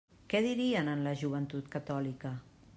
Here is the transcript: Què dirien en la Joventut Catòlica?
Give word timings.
Què 0.33 0.39
dirien 0.45 0.89
en 0.95 1.05
la 1.09 1.13
Joventut 1.21 1.71
Catòlica? 1.79 2.37